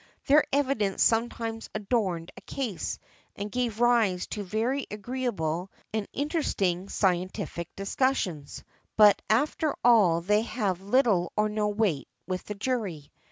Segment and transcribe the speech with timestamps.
[0.25, 2.97] Their evidence sometimes adorned a case,
[3.35, 8.63] and gave rise to very agreeable and interesting scientific discussions,
[8.97, 13.11] but after all they have little or no weight with the jury.